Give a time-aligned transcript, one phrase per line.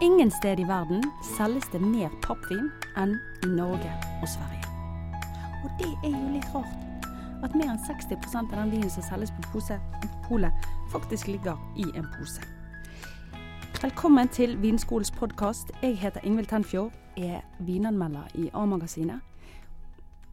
[0.00, 2.66] Ingen sted i verden selges det mer pappvin
[3.00, 3.14] enn
[3.46, 4.66] i Norge og Sverige.
[5.64, 7.06] Og det er jo litt rart.
[7.46, 9.78] At mer enn 60% av den vinen som selges på pose,
[10.26, 12.44] polet, faktisk ligger i en pose.
[13.80, 15.72] Velkommen til Vinskolens podkast.
[15.80, 19.24] Jeg heter Ingvild Tenfjord, er vinanmelder i A-magasinet.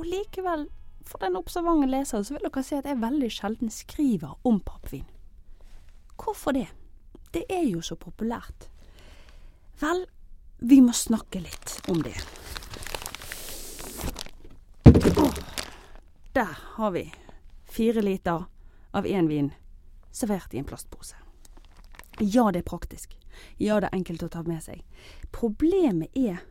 [0.00, 0.70] Og likevel,
[1.04, 5.04] for den observante leseren, så vil dere se at jeg veldig sjelden skriver om pappvin.
[6.16, 6.70] Hvorfor det?
[7.34, 8.70] Det er jo så populært.
[9.80, 10.02] Vel,
[10.58, 12.16] vi må snakke litt om det.
[15.16, 15.38] Oh,
[16.36, 17.06] der har vi
[17.64, 18.44] fire liter
[18.92, 19.48] av én vin
[20.12, 21.16] servert i en plastpose.
[22.20, 23.16] Ja, det er praktisk.
[23.56, 24.82] Ja, det er enkelt å ta med seg.
[25.32, 26.42] Problemet er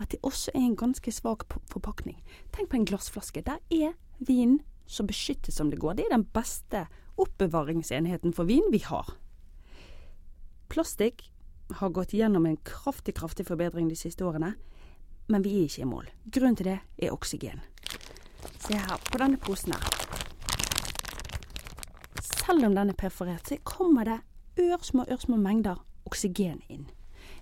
[0.00, 2.16] at det også er en ganske svak forpakning.
[2.56, 3.44] Tenk på en glassflaske.
[3.44, 3.92] Der er
[4.24, 5.98] vinen så beskyttet som det går.
[6.00, 6.86] Det er den beste
[7.20, 9.12] oppbevaringsenheten for vin vi har.
[10.72, 11.28] Plastikk
[11.78, 14.54] har gått gjennom en kraftig, kraftig forbedring de siste årene,
[15.28, 16.08] men vi er ikke i mål.
[16.32, 17.62] Grunnen til det er oksygen.
[18.58, 20.02] Se her, på denne posen her.
[22.22, 24.18] Selv om den er perforert, så kommer det
[24.58, 26.88] ørsmå, ørsmå mengder oksygen inn.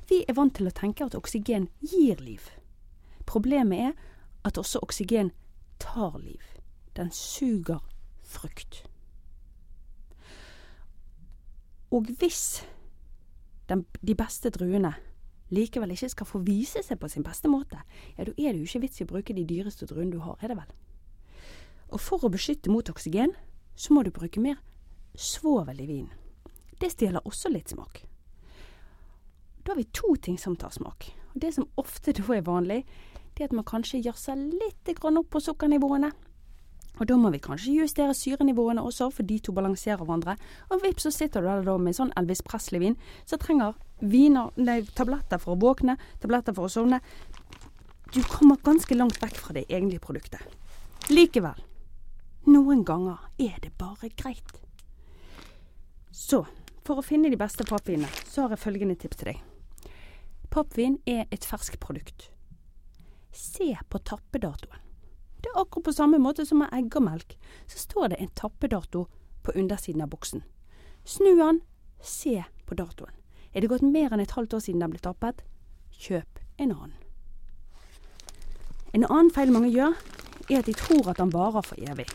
[0.09, 2.51] Vi er vant til å tenke at oksygen gir liv.
[3.27, 3.93] Problemet er
[4.45, 5.33] at også oksygen
[5.81, 6.43] tar liv.
[6.97, 7.81] Den suger
[8.25, 8.85] frukt.
[11.91, 12.63] Og hvis
[13.71, 14.93] den, de beste druene
[15.55, 17.81] likevel ikke skal få vise seg på sin beste måte,
[18.17, 20.39] ja, da er det jo ikke vits i å bruke de dyreste druene du har,
[20.41, 20.75] er det vel?
[21.91, 23.35] Og for å beskytte mot oksygen,
[23.75, 24.61] så må du bruke mer
[25.19, 26.13] svovel i vinen.
[26.81, 28.05] Det stjeler også litt smak.
[29.61, 31.11] Da har vi to ting som tar smak.
[31.35, 32.85] Og Det som ofte da er vanlig,
[33.35, 36.13] det er at man kanskje jazzer litt opp på sukkernivåene.
[37.01, 40.37] Og da må vi kanskje justere syrenivåene også, for de to balanserer hverandre.
[40.69, 44.83] Og vips, så sitter du der da med sånn Elvis Presley-vin, som trenger viner, nei,
[44.97, 47.01] tabletter for å våkne, tabletter for å sovne.
[48.13, 50.45] Du kommer ganske langt vekk fra det egentlige produktet.
[51.09, 51.57] Likevel,
[52.53, 54.61] noen ganger er det bare greit.
[56.13, 56.43] Så,
[56.85, 59.41] for å finne de beste pappvinene, så har jeg følgende tips til deg.
[60.51, 62.29] Pappvin er et ferskt produkt.
[63.33, 64.90] Se på tappedatoen.
[65.51, 67.37] Er akkurat på samme måte som med eggermelk.
[67.67, 69.07] Så står det en tappedato
[69.43, 70.43] på undersiden av boksen.
[71.05, 71.61] Snu den,
[72.03, 73.15] se på datoen.
[73.53, 75.43] Er det gått mer enn et halvt år siden den ble tappet?
[75.91, 76.97] Kjøp en annen.
[78.95, 79.97] En annen feil mange gjør,
[80.51, 82.07] er at de tror at den varer for evig.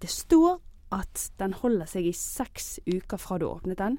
[0.00, 0.58] Det står
[0.92, 3.98] at den holder seg i seks uker fra du åpnet den.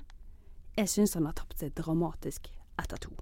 [0.78, 2.50] Jeg syns den har tapt seg dramatisk
[2.81, 3.13] etter to.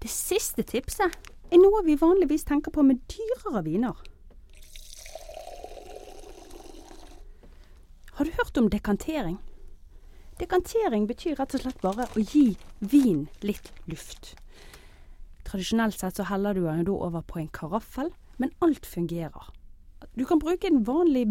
[0.00, 3.96] Det siste tipset er noe vi vanligvis tenker på med dyrere viner.
[8.20, 9.38] Har du hørt om dekantering?
[10.36, 12.50] Dekantering betyr rett og slett bare å gi
[12.84, 14.34] vin litt luft.
[15.48, 19.46] Tradisjonelt sett så heller du den over på en karaffel, men alt fungerer.
[20.12, 21.22] Du kan bruke en vanlig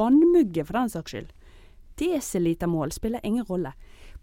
[0.00, 1.34] vannmugge for den saks skyld.
[2.00, 3.74] Desilitermål spiller ingen rolle.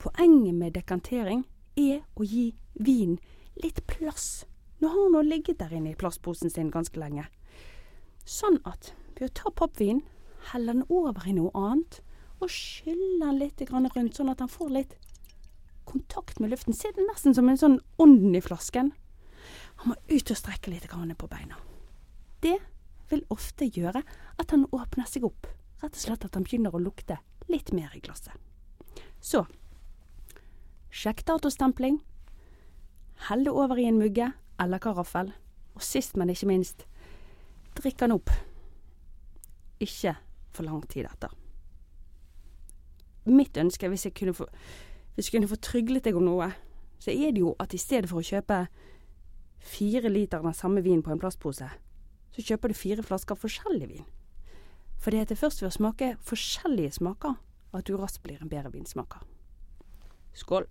[0.01, 1.45] Poenget med dekantering
[1.77, 3.19] er å gi vin
[3.61, 4.47] litt plass
[4.81, 7.29] nå har hun ligget der inne i plastposen sin ganske lenge.
[8.25, 10.01] Sånn at ved å ta pappvin,
[10.49, 12.01] helle den over i noe annet,
[12.41, 14.96] og skylle den litt rundt, sånn at han får litt
[15.85, 16.73] kontakt med luften.
[16.73, 18.91] Se det nesten som en sånn ånden i flasken.
[19.81, 21.59] Han må ut og strekke litt på beina.
[22.41, 22.57] Det
[23.09, 24.01] vil ofte gjøre
[24.41, 25.47] at han åpner seg opp.
[25.81, 28.34] Rett og slett at han begynner å lukte litt mer i glasset.
[29.22, 29.46] Så
[30.90, 32.00] sjekk datostempling.
[33.28, 35.34] Hell det over i en mugge eller karaffel.
[35.75, 36.85] Og sist, men ikke minst,
[37.75, 38.31] drikk den opp.
[39.84, 40.16] Ikke
[40.56, 41.34] for lang tid etter
[43.25, 44.47] mitt ønske, hvis jeg kunne få,
[45.15, 46.51] hvis jeg kunne få tryglet deg om noe,
[46.99, 48.65] så er det jo at i stedet for å kjøpe
[49.65, 51.69] fire liter av den samme vinen på en plastpose,
[52.35, 54.07] så kjøper du fire flasker forskjellig vin.
[55.01, 57.37] For det er først ved å smake forskjellige smaker
[57.75, 59.22] at du raskt blir en bedre vinsmaker.
[60.33, 60.67] Skål.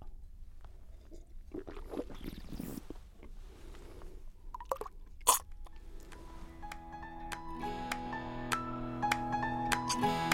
[9.95, 10.24] thank